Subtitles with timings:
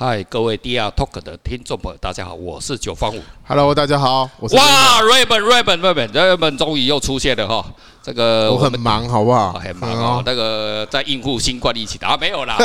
[0.00, 3.20] 嗨，各位 DR Talk 的听众朋友，大家好，我是九方五。
[3.44, 7.66] Hello，大家好，我是哇，Raymond，Raymond，Raymond，Raymond 终于又出现了哈。
[8.00, 9.54] 这个我很忙，好不好？
[9.54, 10.22] 很忙哦。
[10.24, 12.56] 那个在应付新冠疫情的啊，没有啦。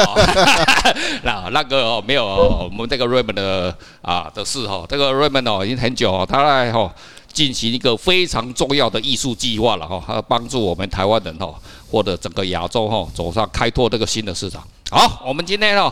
[1.25, 4.85] 那那个哦，没有我们这个 Raymond 的啊的事哈。
[4.87, 6.93] 这个 Raymond 哦，已经很久哦，他来哈
[7.33, 11.51] 进行一个非常重要的艺术计划了哈，他帮助我们台湾人哈，
[11.89, 14.63] 或者整个亚洲哈走上开拓这个新的市场。
[14.91, 15.91] 好，我们今天哦。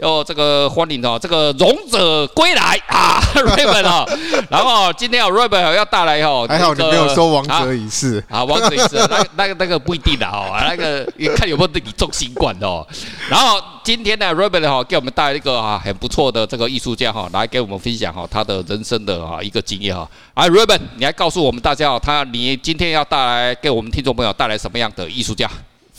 [0.00, 4.08] 哟，这个欢迎哦，这个勇者归来啊， Raymond 哦，
[4.48, 11.04] 然后今天哦，Raymond 要带来哦，还好你没有说王者已逝啊，王者已逝，那 那个那个不一定的哦，那个
[11.36, 12.86] 看有没有对你中新冠哦。
[13.28, 20.08] 然后今天呢，Raymond 哈给我们带来一个啊很不错的这个艺术家哈，来给我们分享哈他的人生的啊一个经验哈。
[20.32, 25.50] 啊，Raymond，你来告诉我们大家哦，他你今天要带来给我们听众朋友带来什么样的艺术家？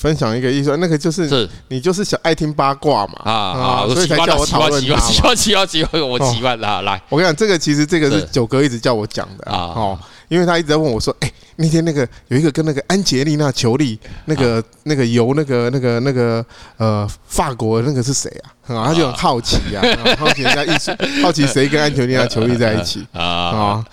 [0.02, 5.00] 分享一个意思，那个就是，是你就是想爱听八卦嘛啊啊，所以才叫我讨论他嘛。
[5.00, 6.82] 喜欢喜欢喜欢，我喜欢啦。
[6.82, 9.58] 来，我跟你讲，这个其实这个是九哥一直叫我讲的啊。
[9.76, 16.44] 哦，因为他一直在问我说，哎，那天那个有一个跟那个安杰丽娜裘丽那个那个游那个那个那个
[16.78, 18.28] 呃法国那个是谁
[18.66, 18.74] 啊？
[18.76, 19.84] 啊，他就很好奇啊，
[20.18, 20.92] 好奇人家艺术，
[21.22, 23.86] 好奇谁跟安杰丽娜裘丽在一起啊啊。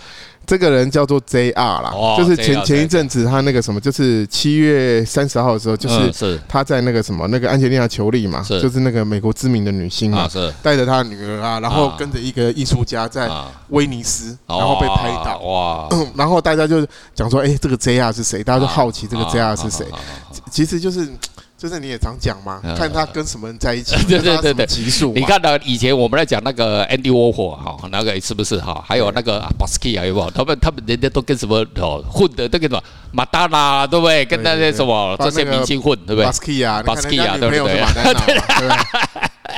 [0.48, 10.26] 这个人叫做 JR 啦，就是前前一阵子他那个什么，就是七月三十号的时候，就是他在那个什么那个安吉丽娜裘丽嘛，就是那个美国知名的女星嘛，
[10.62, 13.30] 带着她的女儿啊，然后跟着一个艺术家在
[13.68, 15.38] 威尼斯，然后被拍到。
[15.40, 18.42] 哇， 然后大家就讲说，哎，这个 JR 是谁？
[18.42, 19.86] 大家都好奇这个 JR 是谁？
[20.50, 21.06] 其实就是。
[21.58, 25.12] 就是你也常讲嘛，看他跟什么人在一起，对对对对，级数。
[25.12, 28.80] 你看到以前我们在讲那个 Andy Warhol 哈，那个是不是哈？
[28.86, 30.30] 还有那个 Basquiat 有没有？
[30.30, 32.48] 他们他们人家都跟什么哦混的？
[32.48, 34.24] 都跟什么马达拉对不对？
[34.24, 37.80] 跟那些什么这些明星混对不对？Basquiat，Basquiat 对不对？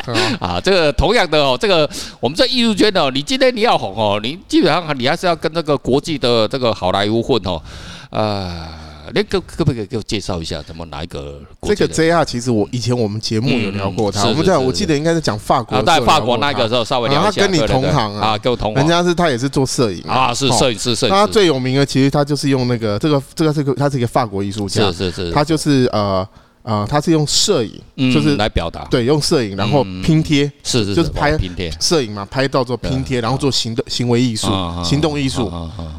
[0.41, 1.87] 啊，这个同样的哦，这个
[2.19, 7.61] 我们在艺术圈哦，你今天你要红哦，你基本上你还是要跟那个国际的这个好莱坞混哦，
[8.09, 8.80] 啊。
[9.15, 11.41] 那可可不可以给我介绍一下怎么哪一个？
[11.62, 17.43] 这个 JR 其实我以前我们节目有聊过他，我们在我记得应该是讲法国，在法国那个时候稍微聊一下。
[17.43, 21.20] 他跟你同行啊，跟我同行，人家是他也是做摄影啊，是摄影师，摄影师。
[21.20, 26.26] 他最有名的其实他就是用那个这个这个是个他是一个法国艺术家，是是是，他就是呃。
[26.62, 34.48] 啊，他是用摄影，就是来表达，对，用摄影，然后拼贴，是是，就是拍拼贴，摄影嘛，拍到做拼贴，然后做行动行为艺术，
[34.84, 35.47] 行动艺术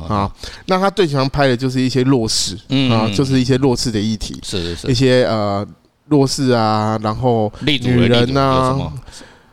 [0.07, 0.31] 啊。
[0.67, 2.55] 那他最喜欢拍的就是一些弱势，
[2.91, 5.65] 啊，就是一些弱势的议题，是是是，一些呃
[6.07, 7.77] 弱势啊，然后女
[8.07, 8.91] 人呐。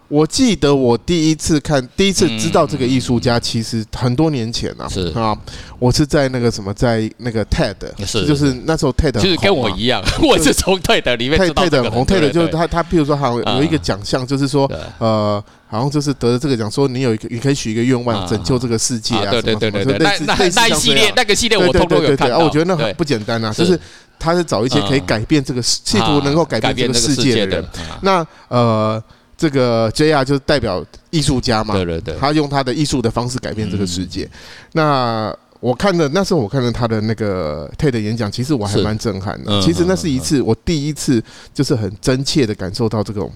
[0.09, 5.13] 我记得我第一次看，第一次知道这个艺术家，其实很多年前啊，是。
[5.15, 5.37] 啊，
[5.79, 7.75] 我是在那个什么，在那个 TED，
[8.07, 14.67] 是就是那时候 TED，就是跟我一样， 我是从 TED 里面 TED 很红，TED 就是他他譬如说好像有一个奖项，就是说
[14.97, 23.79] 呃，好像就是得了这个奖，说你有一个你可以许一个愿望，拯救这个世界啊，对对对对对，那那那一系列那个系列我通通有看啊，我觉得那很不简单啊，就是
[24.19, 27.69] 他是找一些可以改变这个企图能够改变这个世界的人，
[28.01, 29.03] 那呃。
[29.39, 34.25] 这个 JR 就是代表艺术家嘛，对对对，他用他的艺术的方式改变这个世界。
[34.25, 34.31] 嗯、
[34.73, 39.63] 那我看的那时候，我看了他的那个 TED 演讲，其实我还蛮震撼的。
[39.63, 41.23] 其实那是一次我第一次，
[41.55, 43.33] 就是很真切的感受到这种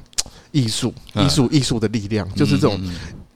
[0.50, 2.80] 艺术、艺术、艺术的力量，就是这种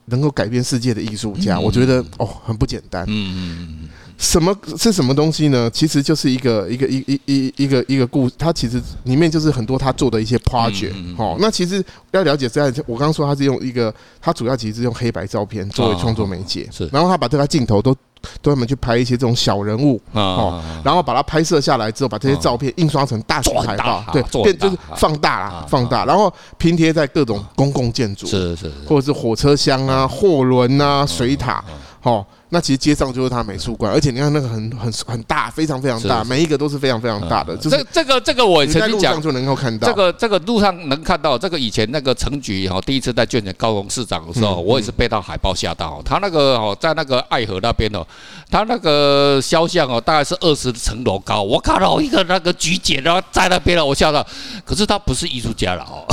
[0.06, 1.60] 能够改变世界的艺术家。
[1.60, 3.05] 我觉得哦，很不简单。
[3.06, 3.88] 嗯嗯嗯。
[4.19, 5.69] 什么是什么东西呢？
[5.71, 10.93] 其实就是一个一个一一一一个一个故事，它其实里面就是很多他做的一些 project。
[11.19, 16.88] 哦，那其实要了解这样，我刚刚说他是用一个，他主要其实是用黑白照片作为创作媒介，是。
[16.93, 17.99] 然后他把这个镜头都都
[18.43, 31.62] 专门去拍一些这种小人物，哦，然后把它拍摄下来之后，把这些照片印刷成大型海报，对，变就是放大啦，放大，然后拼贴在各种公共建筑，是是，或者是火车厢啊、货轮啊、水塔，
[32.00, 32.26] 好。
[32.48, 37.56] 那其实街上就是他美术馆，而且你看那个很很很大，非常非常大，每一个都是非常非常大的。
[37.56, 46.00] 就是这个这个我曾经讲，就能够看到这个这个路上能看到这个以前那个陈菊哈，第一次在劝选高雄市长的时候，我也是被他海报吓到。
[46.04, 48.06] 他那个哦，在那个爱河那边哦，
[48.49, 51.42] 他那个肖像哦，大概是二十层楼高。
[51.42, 54.25] 我看到一个那个菊姐然后在那边了，我吓到。
[54.64, 56.06] 可是他不是艺术家了哦，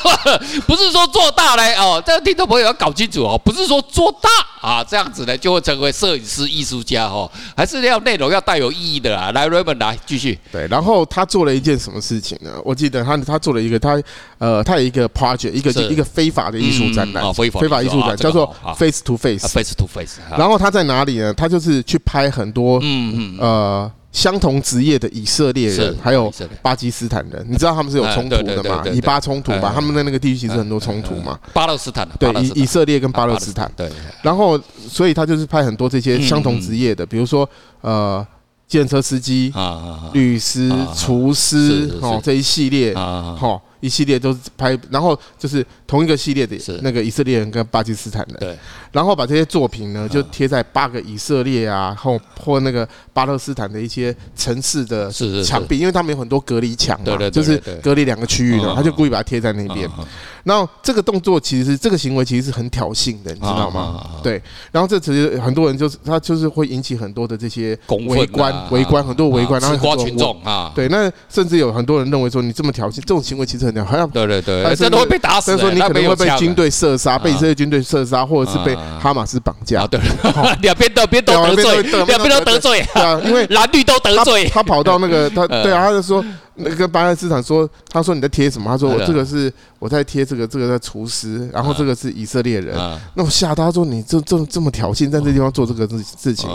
[0.66, 4.30] 不是说做大嘞哦，这个听众朋友要搞清楚哦，不是说做大
[4.66, 5.65] 啊这样子呢就会。
[5.66, 9.32] 成为摄影师、艺术家哦，还是要内容要带有意义的啦。
[9.32, 10.38] 来，Raymond 来继续。
[10.52, 12.52] 对，然后他做了一件什么事情呢？
[12.64, 14.00] 我记得他他做了一个他
[14.38, 20.20] 呃，他有一个 project，一个一个非法的艺术展览，非法非法艺术展叫做 Face to Face，Face to Face。
[20.38, 21.34] 然后他在哪里呢？
[21.34, 23.92] 他就是去拍很多嗯嗯呃。
[24.16, 26.32] 相同职业的以色列人，还有
[26.62, 28.82] 巴基斯坦人，你知道他们是有冲突的嘛？
[28.90, 31.38] 以巴冲突吧，他们在那个地区其实很多冲突嘛。
[31.52, 33.70] 巴勒斯坦对，以以色列跟巴勒斯坦。
[33.76, 33.90] 对，
[34.22, 34.58] 然后
[34.88, 37.46] 所以他就是派很多这些相同职业的，比如说
[37.82, 38.26] 呃。
[38.68, 39.52] 计程车司机、
[40.12, 48.58] 律师、厨师，哦，这一系列，哈，一系列都是拍，然后就是同一个系列的那个以色列人跟巴基斯坦人，对，
[48.92, 55.10] 然后把这些作品呢，就贴在八个以色列啊，或或那个巴勒斯坦的一些城市的
[55.44, 59.88] 墙壁，因为他们有很多隔离墙嘛，就是隔离两个区域的，他就故意把它贴在那边。
[60.44, 64.20] 然后这个动作其实这个行为其实是很挑衅的，你知道吗？
[64.22, 64.40] 对。
[64.70, 67.76] 然后这其实很多人就是他就是会引起很多的这些
[68.08, 70.72] 围观，围观很多围观，然后群众啊。
[70.74, 75.46] 对，那甚至有很多人认为说你这么挑衅，这种行为其实很屌，好像对对对，真的会被打死。
[75.46, 79.86] 所以说你可能会被军队射杀，被以色列军队射杀，或者是被哈马斯绑架。
[79.86, 80.00] 对，
[80.62, 82.84] 两边两边都得罪，两边都得罪。
[82.94, 84.48] 对啊，因为蓝绿都得罪。
[84.52, 86.24] 他跑到那个他 对啊，他就说。
[86.56, 88.70] 那个巴勒斯坦说，他说你在贴什么？
[88.70, 92.74] 他说我这个是我在贴这个这个在厨师，然后这个是以色列人。
[93.14, 96.48] 那我吓他说你这这这么挑衅，在这地方做这个事事情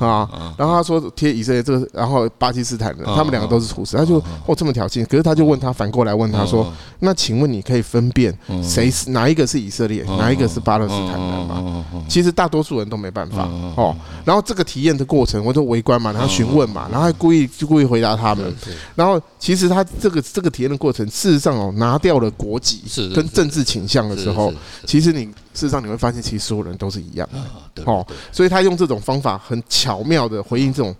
[0.00, 0.28] 啊？
[0.56, 3.96] 然后他说贴以色列这个，然后巴基斯坦的，他们两个都是厨师。
[3.96, 8.32] 他就哦这么挑衅，可是他就问他反过来问他说，那请问你可以分辨
[8.62, 11.84] 谁是哪一个是以色列，哪一个是巴勒斯坦人吗？
[12.08, 13.96] 其实大多数人都没办法哦。
[14.24, 18.54] 然后这个体验的过程，我就围观嘛，然后询问嘛，然后还故意就故意回答他们，
[18.94, 19.20] 然后。
[19.40, 22.82] 其实他这个这个体验的过程，事实上哦，拿掉了国籍
[23.14, 24.52] 跟政治倾向的时候，
[24.86, 25.32] 其实你事
[25.66, 27.26] 实上你会发现，其实所有人都是一样
[27.74, 28.06] 的哦。
[28.30, 30.94] 所以他用这种方法很巧妙的回应这种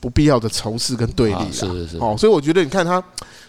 [0.00, 1.48] 不必要的仇视跟对立啊。
[1.52, 1.96] 是是是。
[1.98, 3.00] 哦，所以我觉得你看他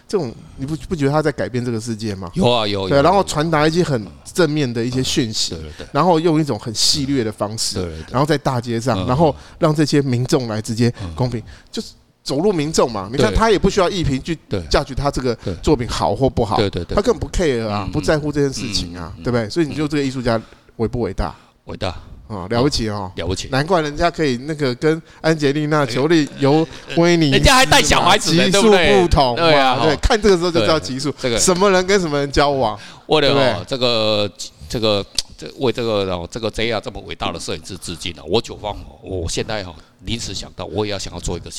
[0.06, 2.30] 这种，你不不觉得他在改变这个世界吗？
[2.34, 2.88] 有啊有。
[2.88, 5.56] 对，然后传达一些很正面的一些讯息，
[5.90, 11.42] 然后用一种很戏谑的方式，然后在大街上，然后让这些民众来直接公平，
[11.72, 11.88] 就是。
[12.22, 14.36] 走入民众嘛，你看他也不需要艺评去
[14.70, 16.56] 价取他这个作品好或不好，
[16.88, 19.48] 他根本不 care 啊，不在乎这件事情啊，对不对？
[19.48, 20.40] 所以你就这个艺术家
[20.76, 21.34] 伟不伟大？
[21.64, 21.94] 伟大。
[22.30, 23.48] 啊，了不起哦，了不起！
[23.50, 26.64] 难怪人家可以那个跟安杰丽娜·裘丽尤
[26.96, 31.36] 威尼，人家还带小孩子，级数不同，对啊，对，看这个时候就知道级数，这个。
[31.36, 34.30] 什么人跟什么人交往，为了这个
[34.68, 35.04] 这个
[35.36, 38.22] 这为这个哦这个 JR 这么伟大的摄影师致敬了。
[38.22, 39.74] 我九方，我现在哈
[40.04, 41.50] 临时想到，我也要想要做一个。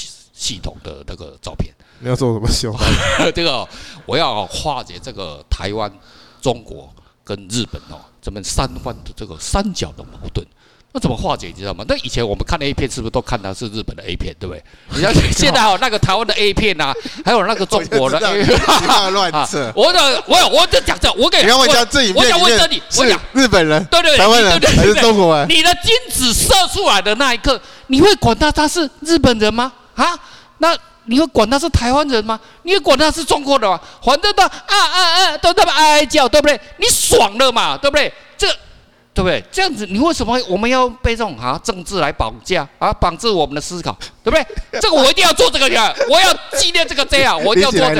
[0.41, 2.75] 系统的那个照片，你要做什么秀？
[3.35, 3.67] 这个
[4.07, 5.91] 我要化解这个台湾、
[6.41, 6.91] 中国
[7.23, 10.43] 跟日本哦，这么三方的这个三角的矛盾。
[10.93, 11.47] 那怎么化解？
[11.47, 11.85] 你知道吗？
[11.87, 14.63] 那以前我们看的 A 片是不是都看的是日本的 A 片，对不对？
[14.97, 16.91] 你看现在哦，那个台湾的 A 片呐，
[17.23, 18.59] 还有那个中国的 A 片，
[19.13, 19.71] 乱扯。
[19.77, 25.47] 我的，我有，我就讲这，我给你看我讲这影片，我想问这里，我讲日本人，对对对，台湾人还是中国人？
[25.47, 29.71] 你的精子射出来的那一刻，你会管他他是日本人吗？
[29.95, 30.17] 啊？
[30.61, 32.39] 那你会管他是台湾人吗？
[32.61, 33.79] 你会管他是中国人吗？
[34.03, 35.01] 反正都啊啊
[35.33, 36.59] 啊，都那么哀哀叫，对不对？
[36.77, 38.13] 你爽了嘛，对不对？
[38.37, 38.47] 这。
[39.13, 39.43] 对不对？
[39.51, 44.45] 这样子，你为什么我们要被这种啊政治来绑架啊，绑住我们的思考，对不对？
[44.79, 47.95] 这个我一定要做这个呀，我要纪念这个这样，我一定要做这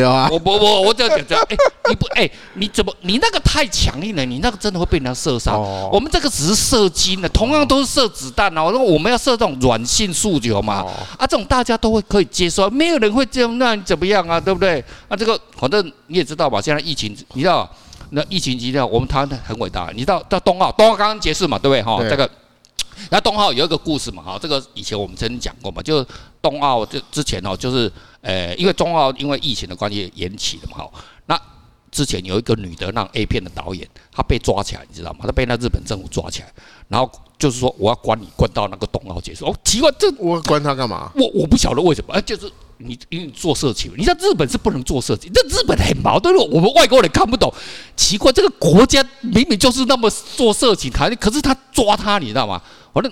[0.00, 0.28] 样。
[0.30, 1.56] 我不我我这样讲这样，哎，
[1.88, 4.24] 你不哎，你怎么你那个太强硬了？
[4.24, 5.56] 你那个真的会被人家射杀。
[5.56, 8.72] 我们这个只是射精的，同样都是射子弹哦。
[8.76, 10.84] 我们要射这种软性诉求嘛，
[11.16, 14.40] 啊，这种大家都会可以接受，没有人会这样，那你怎么样啊？
[14.40, 14.84] 对不对？
[15.08, 17.70] 啊，这个反正你也知道吧，现在疫情，你知道。
[18.10, 19.90] 那疫情期间，我们台湾很伟大。
[19.94, 21.82] 你知道到冬奥，冬奥刚刚结束嘛，对不对？
[21.82, 22.28] 哈，这个，
[23.10, 26.06] 那冬奥有一个故事嘛，哈，这个以前我们曾经讲过嘛，就是
[26.42, 27.90] 冬奥就之前哦，就是
[28.20, 30.90] 呃，因为冬奥因为疫情的关系延期了嘛，哈。
[31.26, 31.40] 那
[31.90, 35.20] 之前有一个女的让 A 片的导演，她被抓起来，你知道吗？
[35.22, 36.52] 她被那日本政府抓起来，
[36.88, 39.46] 然后就是说我要关你，关到那个冬奥结束。
[39.46, 41.12] 哦，奇怪，这我关他干嘛？
[41.14, 42.50] 我我不晓得为什么，哎，就是。
[42.82, 47.52] 你因为你做色情，你知道日本是不能做色情，这日本很矛盾，我们外国人看不懂。
[47.94, 52.60] 奇怪，这个国家明明就是那么做色情，可可是他抓他，你知道吗？
[52.94, 53.10] 我说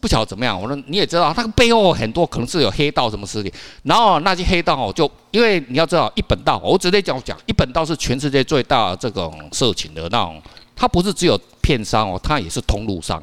[0.00, 0.60] 不晓得怎么样。
[0.60, 3.52] 我说你也知道，他背后很多可能是有黑道什么势力。
[3.84, 10.42] 然后那些黑道哦，就因为你要知道，一本道，我直接讲讲，一本道是全世界最大的这种色情的那种，
[10.76, 13.22] 它不是只有片商哦，它也是通路商。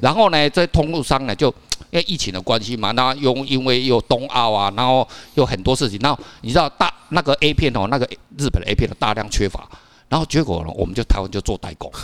[0.00, 1.52] 然后呢，这通路商呢就。
[1.90, 8.06] 因为疫情的关系嘛，那又因为有冬奥啊，然后有很多事情，然后你知道大那个 A 片哦，那个
[8.38, 9.68] 日本的 A 片的大量缺乏，
[10.08, 11.90] 然后结果呢，我们就台湾就做代工。
[11.94, 12.00] 我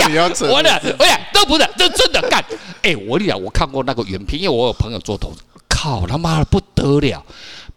[0.00, 0.12] 讲，
[0.50, 2.44] 我讲，我讲，都不是，这真的干。
[2.82, 7.24] 哎，我跟你讲，我看过那个原片，因为我有朋友做投资，靠他妈的不得了，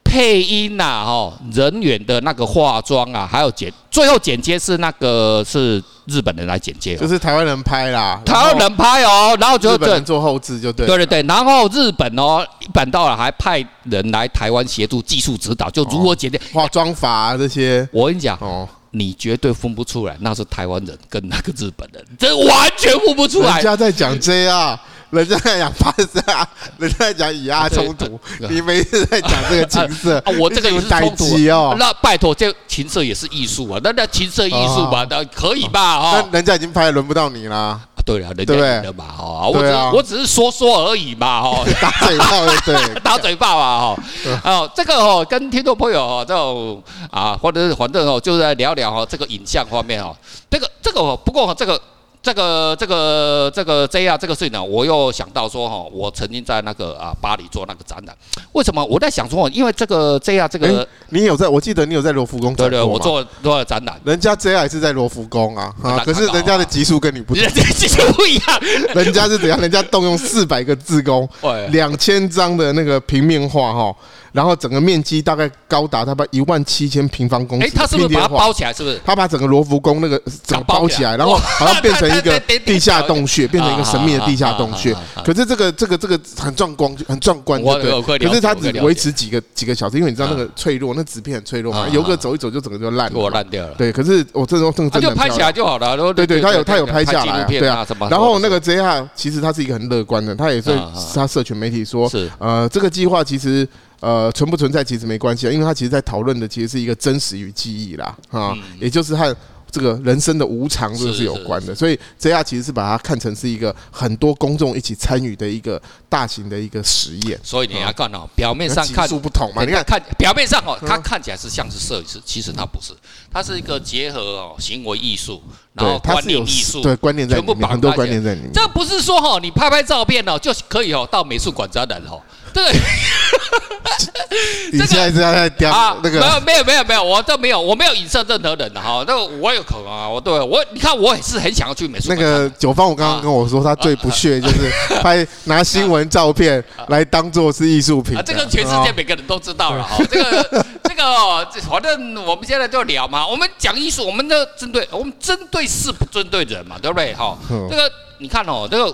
[0.03, 18.67] 配音呐，哈，人员的那个化妆啊，还有剪，最后剪接是那个是日本人来剪接，就是台湾人拍啦，台湾人拍哦，然后就日本人做后制就对，对对对，然后日本哦，日本到了还派人来台湾协助技术指导，就如何剪接、化妆法啊这些，我跟你讲哦。
[18.95, 23.55] 你绝对分不出来，那是台湾人跟那个日本人，这完全分不出来。
[23.55, 24.77] 人家在讲 JR，
[25.13, 30.33] 人家在讲巴萨，人家在讲以阿冲突，你每次在讲这个情色啊？
[30.39, 31.75] 我这个也是冲突哦。
[31.77, 35.99] 那拜托，这情色也是艺术啊，那那情色艺术吧，那可以吧？
[35.99, 37.79] 哈，那人家已经拍了，轮不到你啦。
[38.05, 50.13] 对了，人家赢了嘛，哈，我只我只是说说而已嘛，哈，打嘴炮，对， 打嘴炮嘛，哈，哦，这个哦，跟听众朋友哦，这种啊，或者是反正哦，就是来聊聊哦，这个影像方面哦，
[50.49, 51.79] 这个这个哦不过这个。
[52.23, 58.15] 这个这个这个 JR 这个事情呢，我又想到说哈，我曾经在那个啊巴黎做那个展览，
[58.53, 58.83] 为什么？
[58.85, 68.59] 我在想说，因为这个 JR 这个，你有在，我记得你有在罗浮宫，对对，我做做了展览，人家 JR 是在罗浮宫啊，啊，可是人家的级数跟你不同， 人家级数不一样，
[68.95, 69.59] 人家是怎样？
[69.59, 71.27] 人家动用四百个志工，
[71.71, 73.93] 两千张的那个平面画哈。
[74.33, 77.67] 然后整个面积大概高达他把一万七千平方公尺。
[77.67, 78.73] 哎，他是不是把它包起来？
[78.73, 78.99] 是不是？
[79.05, 84.95] 他把整个罗浮宫那个整个包起来，然后好像变成一个地下洞穴，变成一个神秘的地下洞穴。
[85.23, 88.27] 可是这个这个这个很壮观，很壮观，对对？
[88.27, 93.75] 可是它只维持几个几个小时，因为你知道那个脆弱，那纸片很脆弱嘛，游个走一走就整个就烂了，烂掉了。
[93.77, 96.13] 对，可是我这时候真的就拍起来就好了。
[96.13, 97.85] 对对，他有他有拍下来，对啊。
[98.09, 100.71] 然后那个 JR 其实他是一个很乐观的，他也是
[101.13, 103.67] 他社群媒体说，呃，这个计划其实。
[104.03, 109.33] 呃，存不存在其实没关系啊，因为他其实在讨论的其实是一个真实与记忆啦，啊，嗯、也就是和
[109.71, 117.39] 这个人生的无常这个是有关的，所以 JR 其实是把它看成是一个很多公众一起参与的一个大型的一个实验。
[117.41, 122.93] 所以你要看哦，表面上看不同嘛，你看看表面上哦，它看起来是像是摄影师，其实它不是，
[123.31, 125.41] 它是一个结合哦行为艺术，
[125.73, 128.51] 然后观念艺术，对观念在里面，很多观念在里面。
[128.53, 132.21] 这不是说哈，你拍拍照片哦就可以哦到美术馆展览哦。
[132.53, 132.63] 对，
[134.71, 136.19] 你现在是在雕那个？
[136.19, 139.03] 没有没有没有没有，我都没有，我没有影射任何人的哈。
[139.07, 142.09] 那个我有可能啊，我对我你看我也是很想要去美术。
[142.09, 148.15] 那个九方，我刚刚跟我说，他最不屑就是拍 拿新闻照片来当做是艺术品。
[148.25, 149.97] 这个全世界每个人都知道了哈。
[150.09, 153.27] 这个 这个，反正我们现在就聊嘛。
[153.27, 157.13] 我们讲艺术，我们的针对我们针对事不针对人嘛，对不对？
[157.15, 157.37] 哈，
[157.69, 158.93] 这个你看哦，这个。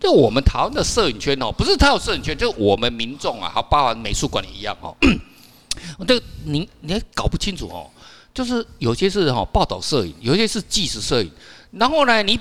[0.00, 4.96] 就我们台湾的摄影圈哦，不是他有摄影圈，就我们民众啊，还包含美术馆也一样哦。
[6.08, 7.88] 这个你你还搞不清楚哦，
[8.34, 11.30] 就是有些是哈报道摄影，有些是纪实摄影，
[11.70, 12.40] 然后呢，你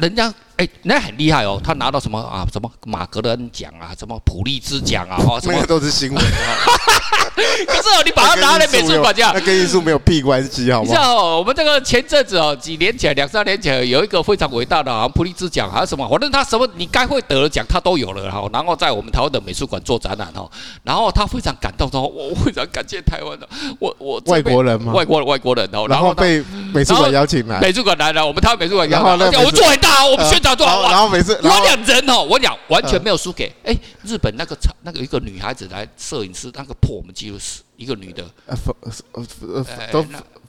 [0.00, 0.32] 人家。
[0.56, 1.58] 哎，人家很厉害哦！
[1.64, 2.46] 他拿到什么啊？
[2.52, 3.96] 什么马格伦奖啊？
[3.98, 5.16] 什么普利兹奖啊？
[5.26, 6.22] 哦，什么都是新闻。
[6.22, 6.28] 啊
[7.66, 10.92] 可是哦，你把它拿来美术馆这样，那跟艺术没有屁关系，好吗？
[10.92, 18.46] 像哦，我们这个前阵子哦，几年前、两三年前有一个非常伟大的，好像普利兹奖还是什么，反正他什么你该会得的奖他都有了哈。
[18.52, 20.46] 然后在我们台湾的美术馆做展览哈，
[20.82, 28.98] 然后他非常感动说：“我非常感谢台湾的，我我外国人嘛，外国的外国人哦。”然后被美术馆邀请来，美术馆来了，我们台湾美术馆邀
[29.30, 30.56] 请，我做很大，我们宣传。
[30.90, 38.24] 然后每次我讲人哦，我讲完全没有输给哎日本那个那个一个女孩子来摄影师那个破我们纪录是一个女的。
[38.46, 38.74] 呃粉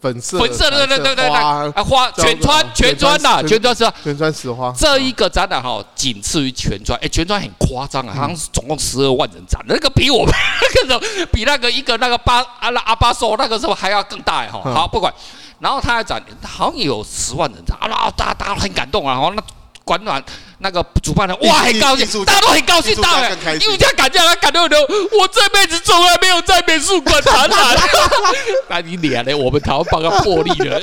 [0.02, 4.74] 粉色粉色对对对对啊花全川全川呐全川是全川石花。
[4.76, 10.34] 这一个展览哈仅次于全川哎全川很夸张啊好像是总共十二万人展那个比我们
[10.88, 14.60] 那个比那个一个那个巴阿拉阿巴索那个时候还要更大哎哈。
[14.74, 15.14] 好不管
[15.62, 19.42] 然后他还讲好像有十万人展啊大家大家很感动啊然后那。
[19.84, 20.24] 管暖
[20.64, 24.78] 那个主办人哇，很高兴，大家都很高兴，大家因为他感觉他感动的，
[25.20, 27.78] 我这辈子从来没有在美术馆展览。
[28.70, 29.34] 那你脸呢？
[29.34, 30.80] 我们台湾帮他破例了，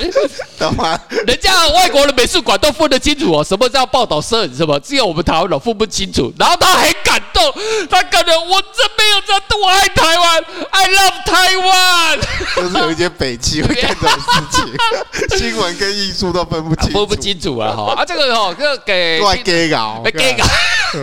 [0.59, 0.99] 懂吗？
[1.25, 6.33] 人家外国的美术馆都分得清楚哦，什么叫报道摄影，什么只有我们台湾人分不清楚。
[6.37, 7.53] 然后他很感动，
[7.89, 12.19] 他感觉我这没有在多爱台湾，I love Taiwan。
[12.55, 17.73] 就是有一些北七会干这种事情， 新闻跟艺术都分不清，分不清楚啊！
[17.73, 18.77] 哈啊，这个哈，这个。
[18.85, 20.45] 给搞，给搞，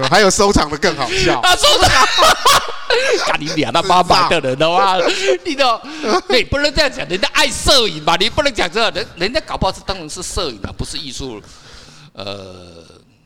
[0.09, 1.41] 还有收藏的更好笑。
[1.43, 1.91] 他 收藏，
[3.27, 4.97] 干你俩那八百的人的话，
[5.45, 5.81] 你都
[6.29, 11.41] 你不能这样讲，人家爱摄影嘛，你不能讲这，人人家搞不好是当然是摄影啊，不是艺术。
[12.13, 12.83] 呃，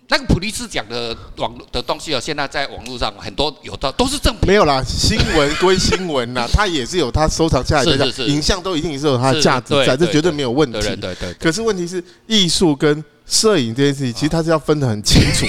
[0.08, 4.48] 那个普利兹奖的网络的东西哦，现在在网络上很多有的都是正品。
[4.48, 10.80] 没有啦，新闻归新闻啦，它也是有它收藏下来的，影像都一定是有它的价值在，这绝对没有问题。
[10.80, 11.32] 对对对。
[11.34, 15.46] 可是问题是艺术跟摄影这件事情，其实它是要分得很清楚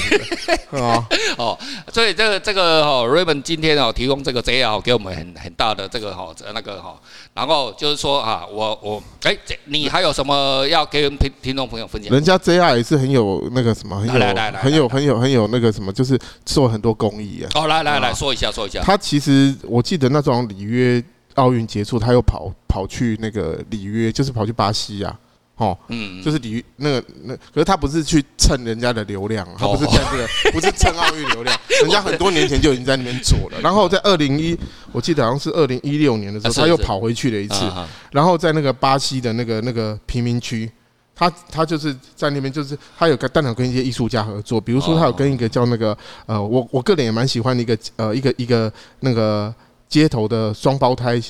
[0.71, 1.03] 的 啊。
[1.37, 1.57] 哦，
[1.91, 6.95] 所以这个这个哈，Raymond 今天哦提供这个 JR 给我们很很大的这个哈那个哈，
[7.33, 9.35] 然后就是说啊，我我哎，
[9.65, 12.13] 你还有什么要给听听众朋友分享？
[12.13, 14.19] 人家 JR 也是很有那个什么，很有
[14.59, 17.49] 很有很有很有那个什么，就是做很多公益啊。
[17.55, 18.81] 哦，来来来说一下说一下。
[18.83, 21.03] 他其实我记得那种里约
[21.35, 25.17] 奥运结束，他又跑跑去那个里约，就是跑去巴西啊。
[25.61, 33.61] 哦，嗯，就是你那个那，可是他不是去蹭人家的流量，他不是在这个， 不是蹭奥运流量，人家很多年前就已经在那边做了。
[33.61, 34.57] 然后在二零一，
[34.91, 37.71] 我记得好像是二零一六年的时候，他又跑回去了一次。
[38.09, 40.67] 然后在那个巴西的那个那个贫民区，
[41.15, 49.53] 他他就是在那边，就是他有跟当场跟一些艺术家合作，比如说他有跟一个叫那个呃，我我个人也蛮喜欢的一个呃一个一个那个
[49.87, 51.21] 街头的双胞胎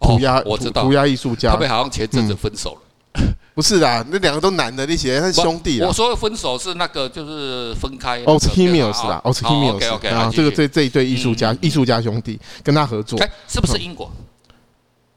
[0.00, 2.80] 涂鸦涂涂鸦艺术家，他们好像前阵子分手了。
[3.54, 5.86] 不是啦，那两个都男的，那些他是兄弟啦。
[5.86, 8.22] 我说的分手是那个，就是分开。
[8.24, 13.18] Os Hemios 啦，Os Hemios 啊，这个这这一对艺术家，艺术家兄弟跟他合作。
[13.18, 14.10] 哎，是不是英国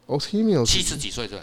[0.08, 1.39] ？Os Hemios 七十几岁对？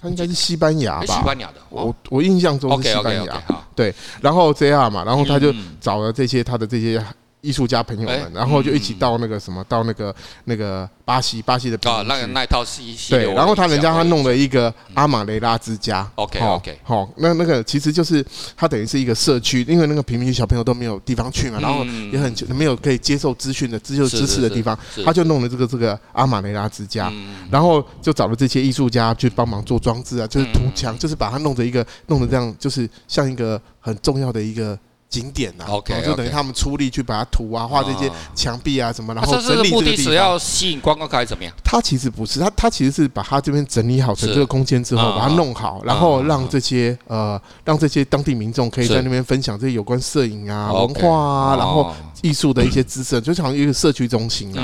[0.00, 1.16] 他应该是西班牙吧？
[1.18, 1.54] 西班牙的。
[1.70, 3.42] 我我印象中是西班牙。
[3.74, 7.04] 对，然后 JR 嘛，然后他就找了这些他的这些。
[7.40, 10.14] 艺术家朋友们，然后就一起到那个什么，到那个
[10.44, 18.24] 那个巴西，巴西的啊，那个那套戏对，然后他人家他弄了一个阿马雷拉之家，OK OK，好，那那个其实就是
[18.56, 27.12] 他等于是一个社区，因为那个贫民区小朋友都没有地方去嘛，然后也很没有可以接受资讯的、接受知识的地方，他就弄了这个这个阿马雷拉之家，
[27.50, 34.76] 然后就找了这些艺术家去帮忙做装置啊，就是涂墙，就是把它弄成一个弄得这样，就是像一个很重要的一个。
[35.08, 39.80] 景点呐，OK，就等于他们出力去把它涂啊，画这些墙壁啊什么，然后整理这个地方。
[39.80, 41.52] 目的是要吸引观光客还是怎么样？
[41.64, 54.62] 它其实不是，他他其实是把它这边整理好成这个空间之后，把它弄好，然后让这些呃让这些当地民众可以在那边分享这些有关摄影啊、文化啊，然后艺术的一些知识，就像一个社区中心啊。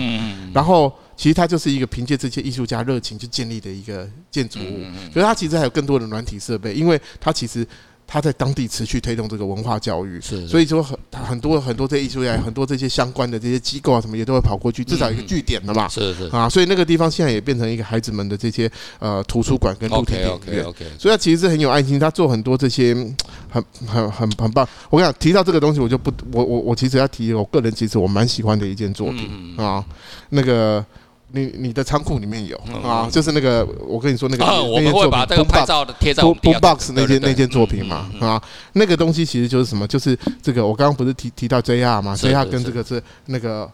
[0.53, 7.67] 然后其实它就是一个凭借这些艺术家热情去建立的一个建筑物，所以它其实还有更多的软体设备，因为它其实。
[8.07, 16.27] 他在当地持续推动这个文化教育，是，所以说很很多很多这些艺术家，很多这些相关的这些机构啊什么也都会跑过去，至少一个据点了嘛，是是。
[16.29, 20.65] 啊，所以那个地方现在也变成一个孩子们的这些呃图书馆跟露天电影院，
[20.99, 22.95] 所以他其实是很有爱心，他做很多这些
[23.51, 24.69] 很很很很棒。
[24.91, 29.85] 我跟你讲，提到这个东西，我就不我我我其实要提，我个人其实我蛮喜欢的一件作品啊，
[30.31, 30.85] 那个。
[31.35, 38.43] 你你的仓库里面有啊，就是那个我跟你说那个，我们会把这个拍照的贴在 Boombox 那件那件作品嘛啊，
[38.75, 43.71] 那个东西其实就是什么，就是这个我刚刚不是提提到 JR 嘛，JR 跟这个是那个。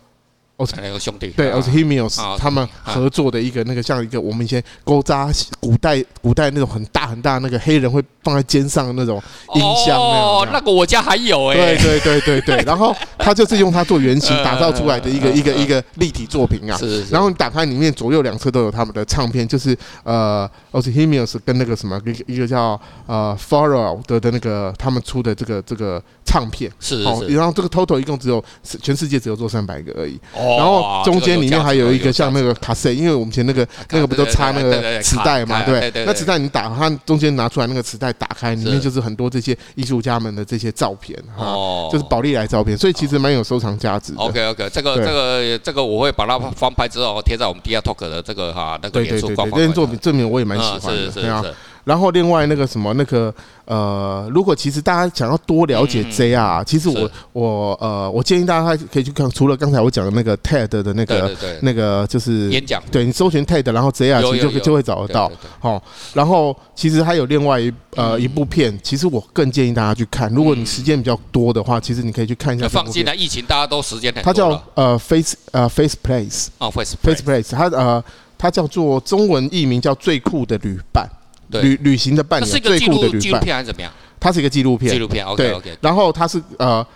[0.77, 9.23] 那个兄弟对，Os Hemios 他们合作的一个那个像一个我们以前勾扎古代古代那种很大很大那个黑人会放在肩上的那种
[9.55, 26.71] 音箱哦，那个我家还有哎，对对对对对， 然后他就是用它做原型打造出来的一个一个一个立体作品啊，是，然后你打开里面左右两侧都有他们的唱片，就是呃，Os Hemios 跟那个什么一个一个叫呃 Pharrell 的的那个他们出的这个这个唱片。
[26.79, 28.43] 是，哦，然后这个 Total 一共只有
[28.81, 30.17] 全世界只有做三百个而已。
[30.33, 44.15] 然后中间里面还有一个像那个卡塞，因为我们以前那个那个不都插那个磁带嘛，对，那磁带你打它中间拿出来那个磁带打开，里面就是很多这些艺术家们的这些照片哈，就是宝丽来照片，所以其实蛮有收藏价值。
[44.17, 49.59] OK OK，这个这个这个我会把它翻拍之后贴在我们 DR Talk 的这个哈那个演出官方。
[49.59, 51.43] 这件作品证明我也蛮喜欢的，对啊。
[51.85, 53.33] 然后另外那个什么那个
[53.65, 65.31] 呃，如果其实大家想要多了解 JR，其实我我呃，我建议大家还可以去看，除了刚才我讲的那个 TED 的那个那个就是演讲，对你搜寻 TED，然后 JR 其实就就会找得到。
[65.61, 72.69] 好，然后其实还有另外一呃一部片，其实我更建议大家去看，如果你时间比较多的话，其实你可以去看一下。
[72.69, 74.25] 放心啦，疫情大家都时间很多。
[74.25, 78.03] 它叫呃 Face 呃 Face Place 哦 Face Face Place，它呃
[78.37, 81.09] 它叫做中文译名叫最酷的旅伴。
[81.51, 83.93] 旅旅行的伴侣，最酷的旅伴，还是怎么样？
[84.19, 85.25] 它是一个纪录片，纪录片。
[85.27, 85.77] OK OK。
[85.81, 86.87] 然后它是呃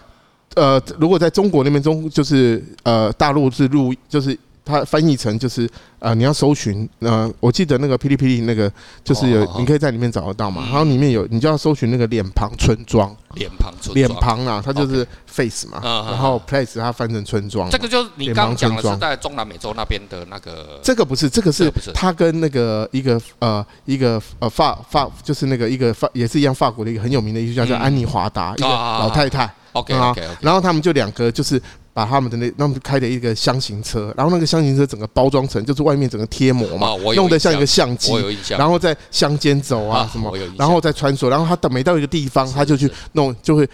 [0.54, 4.38] 呃，如果在中国那边中，就是呃大陆是录，就是。
[4.64, 8.70] 它翻译成就是呃，你要搜寻呃，我记得那个霹雳霹雳那个
[9.02, 10.62] 就是有，你可以在里面找得到嘛。
[10.62, 13.14] 然后里面有，你就要搜寻那个脸庞村庄。
[13.34, 15.80] 脸庞村脸庞啊，它就是 face 嘛。
[15.82, 17.68] 然后 place 它翻成村庄。
[17.68, 20.80] 这个就是你刚讲的是在中南美洲那边的那个。
[20.82, 29.52] 这个不是，这个是它跟那个一个呃一个呃法法就是那个一个法也是一样法国的一个很有名的艺术家叫安妮华达，一个老太太。
[29.72, 30.22] OK OK。
[30.40, 31.60] 然后他们就两个就是。
[31.94, 38.12] 把他们的那他们开的一个箱型车，然后那个箱型车整个包装成就是外面整个贴膜嘛，弄得像一个相机，
[38.50, 43.66] 然后在乡间走啊什么，然后再穿梭，然后他等每到一个地方，他就去弄，就会。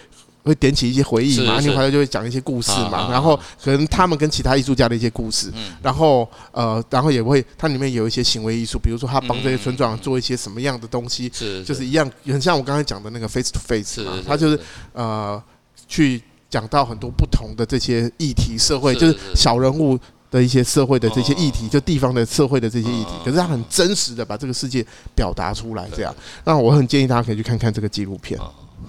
[0.43, 5.53] 会点起一些回忆嘛，你回来就会讲一些故事嘛，然后可能他们跟其他艺术家的一些故事，
[5.83, 11.29] 然后呃，然后也会它里面有一些行为艺术，比如说他帮这些村庄做一些什么样的东西，
[11.63, 14.59] 就是一样，很像我刚才讲的那个 face to face 嘛，他就是。
[14.93, 15.39] 呃
[15.87, 19.97] 去讲到很多不同的这些议题，社会就是小人物
[20.29, 24.85] 的一些社会的这些议题，就地方的社会的这些议题，可是他很真实的把这个世界
[25.15, 28.37] 表达出来，这样，那我很建议大家可以去看看这个纪录片。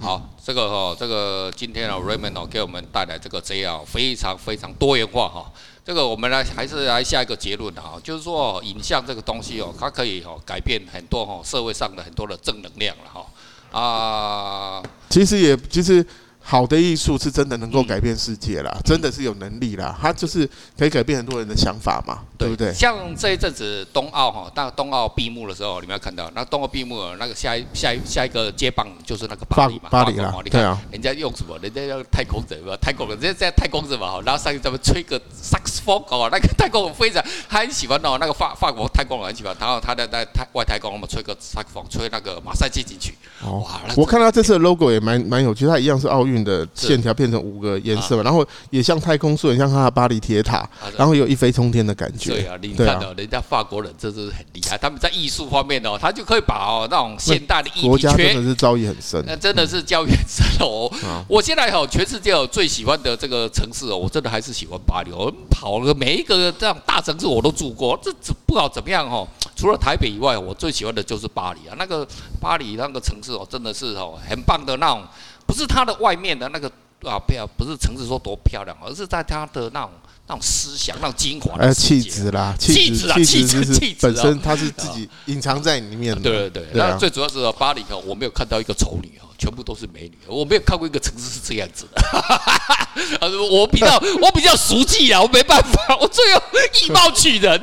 [0.01, 5.49] 好，这个哦，这个今天哦，Raymond 哦，给我们带来这个这样非常非常多元化哈。
[5.85, 14.83] 这个我们来还是来下一个结论啊，就是说影像这个东西哦，它可以哦改变很多哈社会上的很多的正能量了哈啊。
[15.09, 16.05] 其实也其实。
[16.45, 22.73] 好的艺术是真的能够改变世界啦，嗯、真的是有能力啦，它就是可以改变很多人的想法嘛，对，对不对？
[22.73, 31.57] 像这一阵子冬奥哈，那冬奥闭幕的时候，你们要看到那冬奥闭幕那个下一下一下一个接棒就是那个巴黎嘛，巴黎啦，你看人家用什么？
[31.61, 43.79] 人家用太空人嘛，太空人，人家在太空人嘛，然后上去咱们吹个萨克斯风哦，那个太空人非常他很喜欢哦，那个法法国太空人很喜欢，然后他在在太外太空，我们吹个萨克斯风，吹那个马赛进行曲，哇！
[43.95, 47.13] 我看到这次的 logo 也蛮蛮有趣，它一样是奥运的线条。
[47.13, 50.67] 变成五个颜色嘛，然后也像太空梭，也像它的巴黎铁塔，
[50.97, 52.31] 然后有一飞冲天的感觉。
[52.31, 60.91] 对啊，你看到人家法国人真是很厉害，他们在艺术方面哦，他就可以把哦那种现代的艺术国家真的是造诣很深，那真的是教育很深哦。
[61.27, 65.11] 我现在哦，全世界我最喜欢的这个城市哦，我真的还是喜欢巴黎。
[65.11, 68.11] 我跑了每一个这样大城市我都住过，这
[68.47, 69.27] 不好怎么样哦。
[69.55, 71.75] 除了台北以外，我最喜欢的就是巴黎啊。
[71.77, 72.07] 那个
[72.41, 75.03] 巴黎那个城市哦，真的是哦很棒的那种，
[75.45, 76.71] 不是它的外面的那个。
[77.05, 79.91] 啊，漂不是城市说多漂亮，而是在它的那种
[80.27, 86.21] 那种思想、那种精华的气质啦，气质啦，气质，气质本身它是自己隐藏在里面的。
[86.21, 92.01] 对对对，那最主要是巴黎哦，我没有看到一个丑女哦，全部都是美女，我没有看过一个城市是这样子的。
[93.51, 96.41] 我比较我比较俗气啊，我没办法，我最后
[96.81, 97.61] 以貌取人。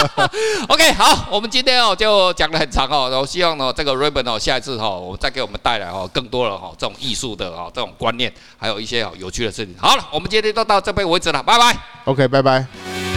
[0.68, 9.74] OK，好，我们今天哦就讲得很长哦，然后希望呢这个 Raymond 哦下一次哈，我再给我们带来哦更多的哈这种艺术的啊这种观念，还有一些有趣的事情。
[9.78, 11.76] 好了，我们今天就到这边为止了，拜拜。
[12.04, 13.11] ok 拜拜。